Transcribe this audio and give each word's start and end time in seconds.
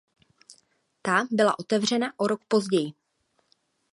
Ta 1.01 1.27
byla 1.31 1.59
otevřena 1.59 2.13
o 2.19 2.27
rok 2.27 2.45
později. 2.47 2.93